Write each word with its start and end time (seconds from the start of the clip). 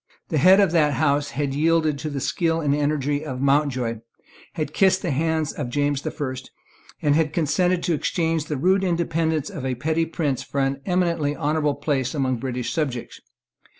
The 0.29 0.39
head 0.39 0.59
of 0.59 0.71
that 0.71 0.93
house 0.93 1.29
had 1.29 1.53
yielded 1.53 1.99
to 1.99 2.09
the 2.09 2.19
skill 2.19 2.59
and 2.59 2.73
energy 2.73 3.23
of 3.23 3.39
Mountjoy, 3.39 3.99
had 4.53 4.73
kissed 4.73 5.03
the 5.03 5.11
hand 5.11 5.53
of 5.55 5.69
James 5.69 6.01
the 6.01 6.09
First, 6.09 6.49
and 7.03 7.13
had 7.13 7.33
consented 7.33 7.83
to 7.83 7.93
exchange 7.93 8.45
the 8.45 8.57
rude 8.57 8.83
independence 8.83 9.51
of 9.51 9.63
a 9.63 9.75
petty 9.75 10.07
prince 10.07 10.41
for 10.41 10.59
an 10.61 10.81
eminently 10.87 11.35
honourable 11.35 11.75
place 11.75 12.15
among 12.15 12.37
British 12.37 12.73
subjects. 12.73 13.19